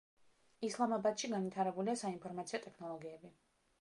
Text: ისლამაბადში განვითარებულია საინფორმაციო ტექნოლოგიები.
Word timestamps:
ისლამაბადში 0.69 1.29
განვითარებულია 1.33 1.97
საინფორმაციო 2.05 2.61
ტექნოლოგიები. 2.67 3.33